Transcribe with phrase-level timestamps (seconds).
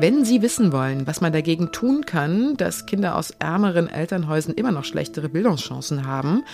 [0.00, 4.72] Wenn Sie wissen wollen, was man dagegen tun kann, dass Kinder aus ärmeren Elternhäusern immer
[4.72, 6.44] noch schlechtere Bildungschancen haben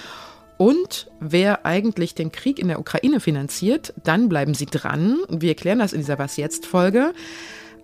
[0.56, 5.18] und wer eigentlich den Krieg in der Ukraine finanziert, dann bleiben Sie dran.
[5.28, 7.12] Wir erklären das in dieser Was jetzt Folge.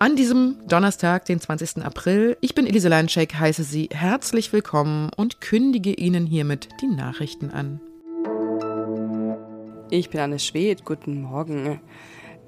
[0.00, 1.84] An diesem Donnerstag, den 20.
[1.84, 2.36] April.
[2.40, 7.80] Ich bin Elise Landschek, heiße Sie herzlich willkommen und kündige Ihnen hiermit die Nachrichten an.
[9.92, 11.80] Ich bin Anne Schwed, guten Morgen.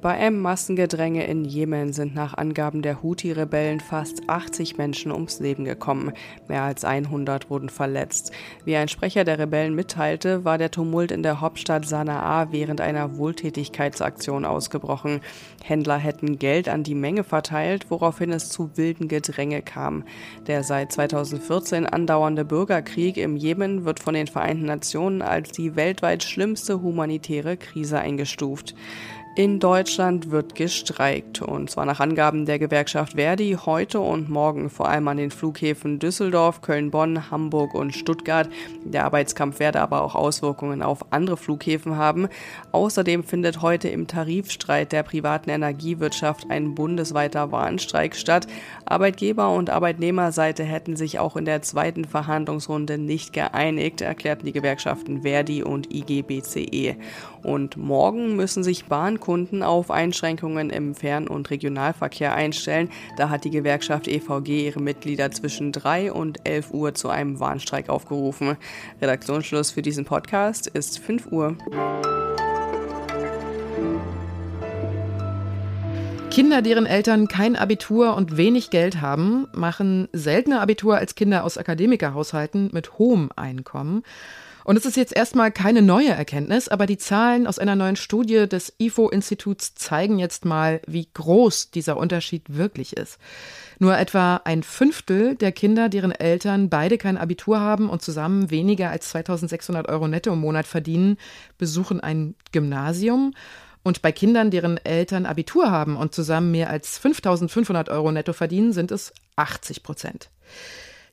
[0.03, 5.65] Bei einem Massengedränge in Jemen sind nach Angaben der Houthi-Rebellen fast 80 Menschen ums Leben
[5.65, 6.13] gekommen.
[6.49, 8.33] Mehr als 100 wurden verletzt.
[8.65, 13.17] Wie ein Sprecher der Rebellen mitteilte, war der Tumult in der Hauptstadt Sanaa während einer
[13.17, 15.21] Wohltätigkeitsaktion ausgebrochen.
[15.63, 20.03] Händler hätten Geld an die Menge verteilt, woraufhin es zu wilden Gedränge kam.
[20.49, 26.25] Der seit 2014 andauernde Bürgerkrieg im Jemen wird von den Vereinten Nationen als die weltweit
[26.25, 28.75] schlimmste humanitäre Krise eingestuft.
[29.35, 34.91] In Deutschland wird gestreikt und zwar nach Angaben der Gewerkschaft Verdi heute und morgen vor
[34.91, 38.51] allem an den Flughäfen Düsseldorf, Köln-Bonn, Hamburg und Stuttgart.
[38.85, 42.29] Der Arbeitskampf werde aber auch Auswirkungen auf andere Flughäfen haben.
[42.73, 48.47] Außerdem findet heute im Tarifstreit der privaten Energiewirtschaft ein bundesweiter Warnstreik statt.
[48.85, 55.23] Arbeitgeber und Arbeitnehmerseite hätten sich auch in der zweiten Verhandlungsrunde nicht geeinigt, erklärten die Gewerkschaften
[55.23, 56.97] Verdi und IGBCE.
[57.43, 58.85] Und morgen müssen sich
[59.23, 62.91] Bahnkunden auf Einschränkungen im Fern- und Regionalverkehr einstellen.
[63.17, 67.89] Da hat die Gewerkschaft EVG ihre Mitglieder zwischen 3 und 11 Uhr zu einem Warnstreik
[67.89, 68.57] aufgerufen.
[69.01, 71.57] Redaktionsschluss für diesen Podcast ist 5 Uhr.
[76.31, 81.59] Kinder, deren Eltern kein Abitur und wenig Geld haben, machen seltener Abitur als Kinder aus
[81.59, 84.03] Akademikerhaushalten mit hohem Einkommen.
[84.65, 88.49] Und es ist jetzt erstmal keine neue Erkenntnis, aber die Zahlen aus einer neuen Studie
[88.49, 93.19] des IFO-Instituts zeigen jetzt mal, wie groß dieser Unterschied wirklich ist.
[93.79, 98.91] Nur etwa ein Fünftel der Kinder, deren Eltern beide kein Abitur haben und zusammen weniger
[98.91, 101.17] als 2600 Euro netto im Monat verdienen,
[101.59, 103.35] besuchen ein Gymnasium.
[103.83, 108.73] Und bei Kindern, deren Eltern Abitur haben und zusammen mehr als 5500 Euro netto verdienen,
[108.73, 110.31] sind es 80 Prozent.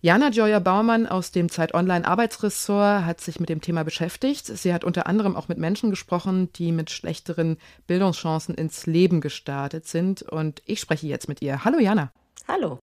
[0.01, 4.45] Jana Joya Baumann aus dem Zeit Online Arbeitsressort hat sich mit dem Thema beschäftigt.
[4.45, 9.87] Sie hat unter anderem auch mit Menschen gesprochen, die mit schlechteren Bildungschancen ins Leben gestartet
[9.87, 10.21] sind.
[10.21, 11.65] Und ich spreche jetzt mit ihr.
[11.65, 12.13] Hallo Jana.
[12.47, 12.79] Hallo.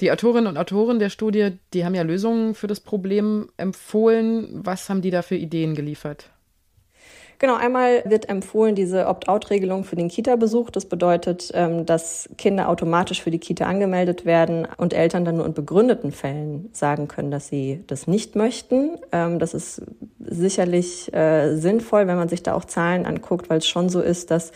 [0.00, 4.48] Die Autorinnen und Autoren der Studie, die haben ja Lösungen für das Problem empfohlen.
[4.64, 6.30] Was haben die da für Ideen geliefert?
[7.40, 10.68] Genau, einmal wird empfohlen diese Opt-out-Regelung für den Kita-Besuch.
[10.68, 15.46] Das bedeutet, ähm, dass Kinder automatisch für die Kita angemeldet werden und Eltern dann nur
[15.46, 18.98] in begründeten Fällen sagen können, dass sie das nicht möchten.
[19.10, 19.80] Ähm, das ist
[20.18, 24.30] sicherlich äh, sinnvoll, wenn man sich da auch Zahlen anguckt, weil es schon so ist,
[24.30, 24.52] dass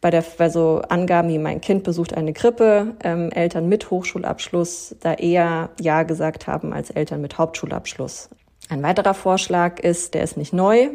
[0.00, 4.96] bei, der, bei so Angaben wie mein Kind besucht eine Krippe, ähm, Eltern mit Hochschulabschluss
[5.02, 8.30] da eher Ja gesagt haben als Eltern mit Hauptschulabschluss.
[8.70, 10.88] Ein weiterer Vorschlag ist, der ist nicht neu,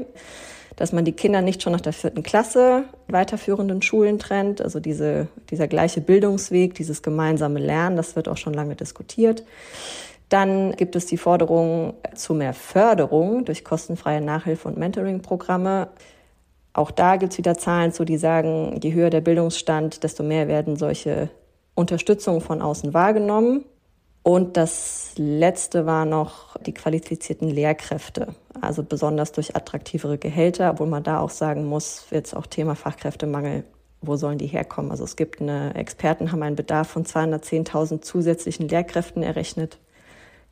[0.75, 4.61] dass man die Kinder nicht schon nach der vierten Klasse weiterführenden Schulen trennt.
[4.61, 9.43] Also diese, dieser gleiche Bildungsweg, dieses gemeinsame Lernen, das wird auch schon lange diskutiert.
[10.29, 15.89] Dann gibt es die Forderung zu mehr Förderung durch kostenfreie Nachhilfe und Mentoring-Programme.
[16.73, 20.47] Auch da gibt es wieder Zahlen zu, die sagen, je höher der Bildungsstand, desto mehr
[20.47, 21.29] werden solche
[21.75, 23.65] Unterstützungen von außen wahrgenommen.
[24.27, 31.03] Und das letzte war noch die qualifizierten Lehrkräfte, also besonders durch attraktivere Gehälter, obwohl man
[31.03, 33.65] da auch sagen muss, jetzt auch Thema Fachkräftemangel,
[34.01, 34.89] wo sollen die herkommen?
[34.89, 39.77] Also es gibt eine, Experten haben einen Bedarf von 210.000 zusätzlichen Lehrkräften errechnet.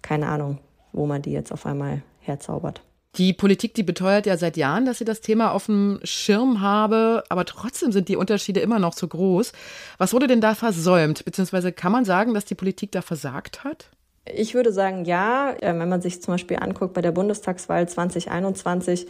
[0.03, 0.59] Keine Ahnung,
[0.91, 2.83] wo man die jetzt auf einmal herzaubert.
[3.17, 7.23] Die Politik, die beteuert ja seit Jahren, dass sie das Thema auf dem Schirm habe,
[7.29, 9.51] aber trotzdem sind die Unterschiede immer noch so groß.
[9.99, 11.23] Was wurde denn da versäumt?
[11.23, 13.89] Beziehungsweise kann man sagen, dass die Politik da versagt hat?
[14.25, 15.51] Ich würde sagen, ja.
[15.59, 19.07] Äh, wenn man sich zum Beispiel anguckt bei der Bundestagswahl 2021,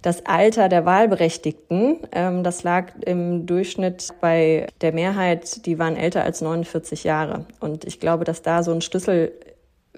[0.00, 6.22] das Alter der Wahlberechtigten, ähm, das lag im Durchschnitt bei der Mehrheit, die waren älter
[6.22, 7.46] als 49 Jahre.
[7.60, 9.32] Und ich glaube, dass da so ein Schlüssel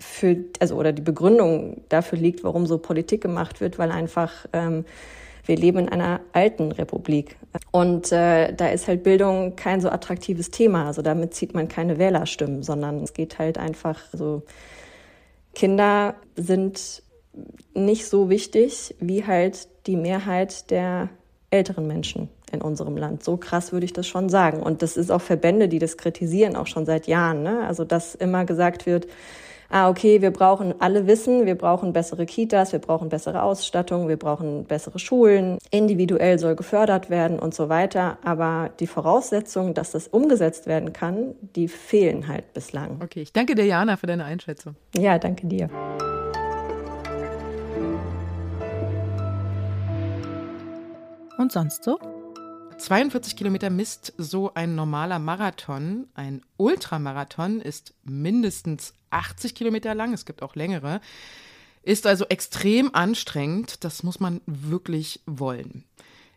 [0.01, 4.85] für, also oder die Begründung dafür liegt, warum so Politik gemacht wird, weil einfach ähm,
[5.45, 7.37] wir leben in einer alten Republik.
[7.71, 10.87] Und äh, da ist halt Bildung kein so attraktives Thema.
[10.87, 14.43] Also damit zieht man keine Wählerstimmen, sondern es geht halt einfach so,
[15.55, 17.03] Kinder sind
[17.75, 21.09] nicht so wichtig wie halt die Mehrheit der
[21.51, 23.25] älteren Menschen in unserem Land.
[23.25, 24.63] So krass würde ich das schon sagen.
[24.63, 27.43] Und das ist auch Verbände, die das kritisieren, auch schon seit Jahren.
[27.43, 27.67] Ne?
[27.67, 29.07] Also dass immer gesagt wird,
[29.71, 34.17] ah, okay, wir brauchen alle Wissen, wir brauchen bessere Kitas, wir brauchen bessere Ausstattung, wir
[34.17, 38.19] brauchen bessere Schulen, individuell soll gefördert werden und so weiter.
[38.25, 43.01] Aber die Voraussetzungen, dass das umgesetzt werden kann, die fehlen halt bislang.
[43.03, 44.75] Okay, ich danke dir, Jana, für deine Einschätzung.
[44.97, 45.71] Ja, danke dir.
[51.39, 51.99] Und sonst so?
[52.81, 56.09] 42 Kilometer misst so ein normaler Marathon.
[56.15, 61.01] Ein Ultramarathon ist mindestens 80 Kilometer lang, es gibt auch längere.
[61.83, 65.85] Ist also extrem anstrengend, das muss man wirklich wollen.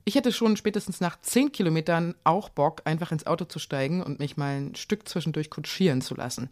[0.05, 4.19] Ich hätte schon spätestens nach 10 Kilometern auch Bock, einfach ins Auto zu steigen und
[4.19, 6.49] mich mal ein Stück zwischendurch kutschieren zu lassen.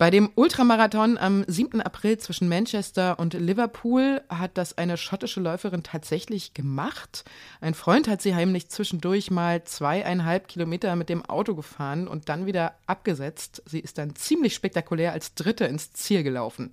[0.00, 1.82] Bei dem Ultramarathon am 7.
[1.82, 7.22] April zwischen Manchester und Liverpool hat das eine schottische Läuferin tatsächlich gemacht.
[7.60, 12.46] Ein Freund hat sie heimlich zwischendurch mal zweieinhalb Kilometer mit dem Auto gefahren und dann
[12.46, 13.62] wieder abgesetzt.
[13.66, 16.70] Sie ist dann ziemlich spektakulär als Dritte ins Ziel gelaufen.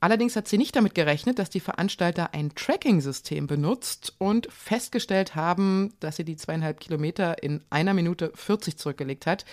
[0.00, 5.94] Allerdings hat sie nicht damit gerechnet, dass die Veranstalter ein Tracking-System benutzt und festgestellt haben,
[6.00, 9.46] dass sie die zweieinhalb Kilometer in einer Minute 40 zurückgelegt hat.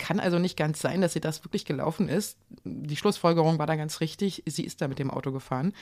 [0.00, 2.38] Kann also nicht ganz sein, dass sie das wirklich gelaufen ist.
[2.64, 4.42] Die Schlussfolgerung war da ganz richtig.
[4.46, 5.74] Sie ist da mit dem Auto gefahren.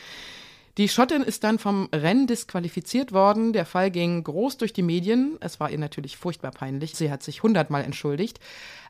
[0.77, 3.53] Die Schottin ist dann vom Rennen disqualifiziert worden.
[3.53, 5.37] Der Fall ging groß durch die Medien.
[5.39, 6.97] Es war ihr natürlich furchtbar peinlich.
[6.97, 8.41] Sie hat sich hundertmal entschuldigt.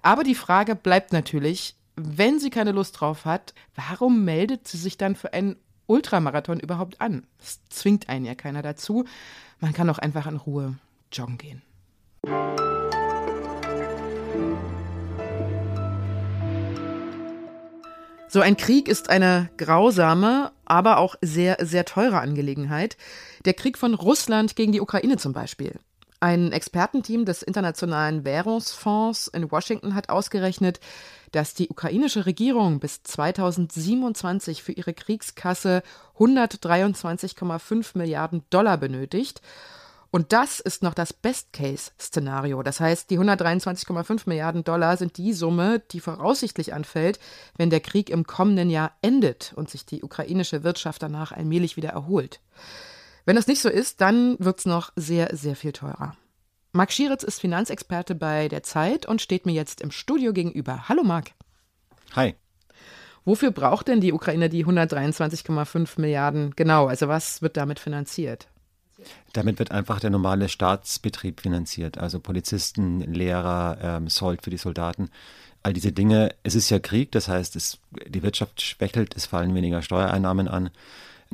[0.00, 4.96] Aber die Frage bleibt natürlich, wenn sie keine Lust drauf hat, warum meldet sie sich
[4.96, 7.26] dann für einen Ultramarathon überhaupt an?
[7.38, 9.04] Es zwingt einen ja keiner dazu.
[9.60, 10.78] Man kann auch einfach in Ruhe
[11.12, 11.62] joggen gehen.
[18.30, 22.98] So ein Krieg ist eine grausame, aber auch sehr, sehr teure Angelegenheit.
[23.46, 25.80] Der Krieg von Russland gegen die Ukraine zum Beispiel.
[26.20, 30.78] Ein Expertenteam des Internationalen Währungsfonds in Washington hat ausgerechnet,
[31.32, 35.82] dass die ukrainische Regierung bis 2027 für ihre Kriegskasse
[36.18, 39.40] 123,5 Milliarden Dollar benötigt
[40.10, 42.62] und das ist noch das Best-Case-Szenario.
[42.62, 47.18] Das heißt, die 123,5 Milliarden Dollar sind die Summe, die voraussichtlich anfällt,
[47.56, 51.90] wenn der Krieg im kommenden Jahr endet und sich die ukrainische Wirtschaft danach allmählich wieder
[51.90, 52.40] erholt.
[53.26, 56.16] Wenn das nicht so ist, dann wird es noch sehr, sehr viel teurer.
[56.72, 60.88] Marc Schieritz ist Finanzexperte bei der Zeit und steht mir jetzt im Studio gegenüber.
[60.88, 61.32] Hallo Marc.
[62.16, 62.34] Hi.
[63.26, 66.86] Wofür braucht denn die Ukraine die 123,5 Milliarden genau?
[66.86, 68.48] Also was wird damit finanziert?
[69.32, 75.10] Damit wird einfach der normale Staatsbetrieb finanziert, also Polizisten, Lehrer, ähm, Sold für die Soldaten.
[75.62, 76.34] All diese Dinge.
[76.42, 80.70] Es ist ja Krieg, das heißt, es, die Wirtschaft schwächelt, es fallen weniger Steuereinnahmen an.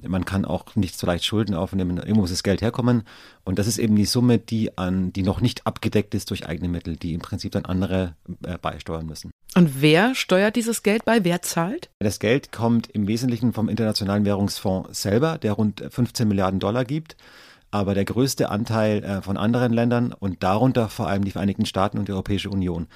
[0.03, 1.99] Man kann auch nicht so leicht Schulden aufnehmen.
[1.99, 3.05] Irgendwo muss das Geld herkommen.
[3.45, 6.69] Und das ist eben die Summe, die an, die noch nicht abgedeckt ist durch eigene
[6.69, 9.31] Mittel, die im Prinzip dann andere äh, beisteuern müssen.
[9.55, 11.23] Und wer steuert dieses Geld bei?
[11.23, 11.91] Wer zahlt?
[12.01, 17.17] Das Geld kommt im Wesentlichen vom Internationalen Währungsfonds selber, der rund 15 Milliarden Dollar gibt
[17.75, 21.99] aber der größte Anteil äh, von anderen Ländern und darunter vor allem die Vereinigten Staaten
[21.99, 22.87] und die Europäische Union.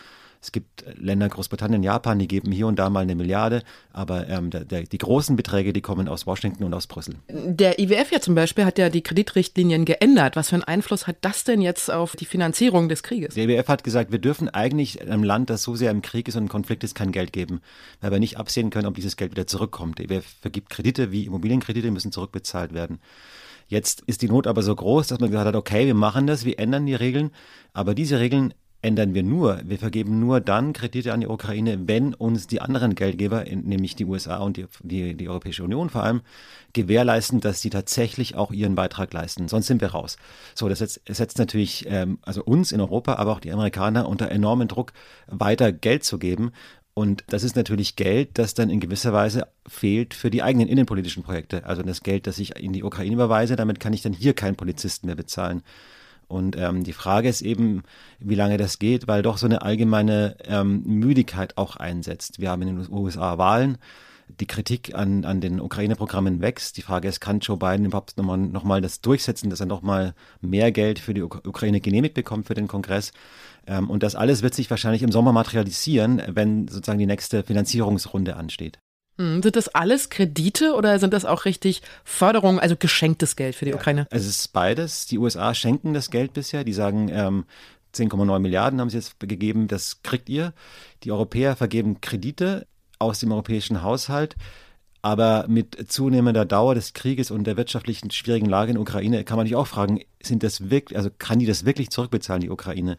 [0.41, 4.51] Es gibt Länder, Großbritannien, Japan, die geben hier und da mal eine Milliarde, aber ähm,
[4.51, 7.17] der, der, die großen Beträge, die kommen aus Washington und aus Brüssel.
[7.29, 10.37] Der IWF ja zum Beispiel hat ja die Kreditrichtlinien geändert.
[10.37, 13.35] Was für einen Einfluss hat das denn jetzt auf die Finanzierung des Krieges?
[13.35, 16.37] Der IWF hat gesagt, wir dürfen eigentlich einem Land, das so sehr im Krieg ist
[16.37, 17.63] und im Konflikt ist, kein Geld geben,
[18.01, 19.99] weil wir nicht absehen können, ob dieses Geld wieder zurückkommt.
[19.99, 23.01] Der IWF vergibt Kredite wie Immobilienkredite, müssen zurückbezahlt werden.
[23.69, 26.45] Jetzt ist die Not aber so groß, dass man gesagt hat, okay, wir machen das,
[26.45, 27.31] wir ändern die Regeln,
[27.73, 29.61] aber diese Regeln ändern wir nur.
[29.65, 34.05] Wir vergeben nur dann Kredite an die Ukraine, wenn uns die anderen Geldgeber, nämlich die
[34.05, 36.21] USA und die, die, die Europäische Union vor allem,
[36.75, 39.49] gewährleisten, dass sie tatsächlich auch ihren Beitrag leisten.
[39.49, 40.17] Sonst sind wir raus.
[40.55, 44.31] So, das setzt, setzt natürlich ähm, also uns in Europa, aber auch die Amerikaner unter
[44.31, 44.93] enormen Druck,
[45.27, 46.53] weiter Geld zu geben.
[46.99, 51.23] Und das ist natürlich Geld, das dann in gewisser Weise fehlt für die eigenen innenpolitischen
[51.23, 51.65] Projekte.
[51.65, 54.57] Also das Geld, das ich in die Ukraine überweise, damit kann ich dann hier keinen
[54.57, 55.63] Polizisten mehr bezahlen.
[56.27, 57.85] Und ähm, die Frage ist eben,
[58.19, 62.41] wie lange das geht, weil doch so eine allgemeine ähm, Müdigkeit auch einsetzt.
[62.41, 63.79] Wir haben in den USA Wahlen
[64.41, 66.77] die Kritik an, an den Ukraine-Programmen wächst.
[66.77, 70.15] Die Frage ist, kann Joe Biden überhaupt nochmal noch mal das durchsetzen, dass er nochmal
[70.41, 73.13] mehr Geld für die Ukraine genehmigt bekommt für den Kongress?
[73.67, 78.37] Ähm, und das alles wird sich wahrscheinlich im Sommer materialisieren, wenn sozusagen die nächste Finanzierungsrunde
[78.37, 78.79] ansteht.
[79.19, 83.65] Hm, sind das alles Kredite oder sind das auch richtig Förderungen, also geschenktes Geld für
[83.65, 84.07] die Ukraine?
[84.11, 85.07] Es ist beides.
[85.07, 86.63] Die USA schenken das Geld bisher.
[86.63, 87.45] Die sagen, ähm,
[87.95, 90.53] 10,9 Milliarden haben sie jetzt gegeben, das kriegt ihr.
[91.03, 92.67] Die Europäer vergeben Kredite
[92.99, 94.37] aus dem europäischen Haushalt.
[95.01, 99.37] Aber mit zunehmender Dauer des Krieges und der wirtschaftlichen schwierigen Lage in der Ukraine kann
[99.37, 102.99] man sich auch fragen, sind das wirklich, also kann die das wirklich zurückbezahlen, die Ukraine?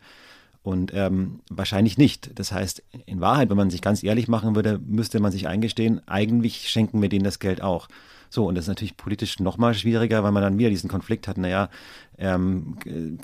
[0.62, 2.32] Und ähm, wahrscheinlich nicht.
[2.38, 6.02] Das heißt, in Wahrheit, wenn man sich ganz ehrlich machen würde, müsste man sich eingestehen,
[6.08, 7.88] eigentlich schenken wir denen das Geld auch.
[8.30, 11.28] So, und das ist natürlich politisch noch mal schwieriger, weil man dann wieder diesen Konflikt
[11.28, 11.70] hat, naja,
[12.18, 12.78] ähm,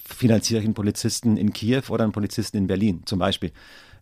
[0.04, 3.52] finanziere ich einen Polizisten in Kiew oder einen Polizisten in Berlin zum Beispiel.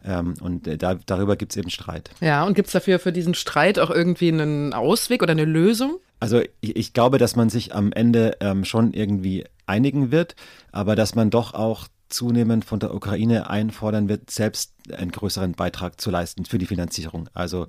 [0.06, 2.10] Ähm, und äh, da, darüber gibt es eben Streit.
[2.20, 5.98] Ja, und gibt es dafür für diesen Streit auch irgendwie einen Ausweg oder eine Lösung?
[6.20, 10.36] Also ich, ich glaube, dass man sich am Ende ähm, schon irgendwie einigen wird,
[10.72, 16.00] aber dass man doch auch zunehmend von der Ukraine einfordern wird, selbst einen größeren Beitrag
[16.00, 17.30] zu leisten für die Finanzierung.
[17.34, 17.68] Also äh,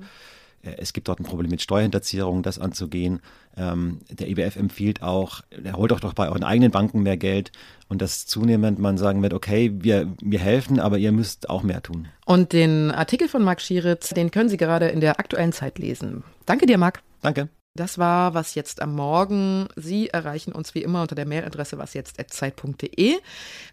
[0.79, 3.21] es gibt dort ein Problem mit Steuerhinterziehung, das anzugehen.
[3.57, 5.43] Ähm, der IWF empfiehlt auch,
[5.75, 7.53] holt doch doch bei euren eigenen Banken mehr Geld
[7.89, 11.83] und dass zunehmend man sagen wird, okay, wir, wir helfen, aber ihr müsst auch mehr
[11.83, 12.09] tun.
[12.25, 16.25] Und den Artikel von Marc Schieritz, den können Sie gerade in der aktuellen Zeit lesen.
[16.47, 17.03] Danke dir, Marc.
[17.23, 17.49] Danke.
[17.77, 19.67] Das war was jetzt am Morgen.
[19.75, 23.17] Sie erreichen uns wie immer unter der Mailadresse wasjetzt@zeit.de.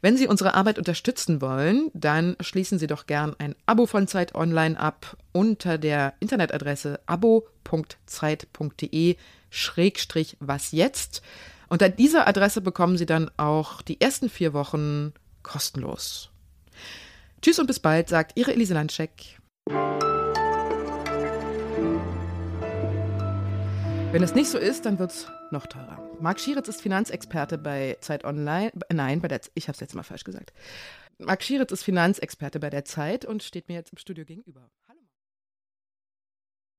[0.01, 4.33] Wenn Sie unsere Arbeit unterstützen wollen, dann schließen Sie doch gern ein Abo von Zeit
[4.33, 7.37] Online ab unter der Internetadresse abo.zeit.de
[9.51, 11.21] Schrägstrich was jetzt.
[11.69, 16.31] Unter dieser Adresse bekommen Sie dann auch die ersten vier Wochen kostenlos.
[17.43, 19.39] Tschüss und bis bald, sagt Ihre Elise Landscheck.
[24.11, 25.97] Wenn es nicht so ist, dann wird es noch teurer.
[26.19, 28.69] Marc Schieritz ist Finanzexperte bei Zeit Online.
[28.91, 30.51] Nein, bei der, ich habe es jetzt mal falsch gesagt.
[31.17, 34.69] Marc Schieritz ist Finanzexperte bei der Zeit und steht mir jetzt im Studio gegenüber.